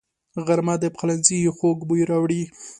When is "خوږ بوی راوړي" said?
1.57-2.43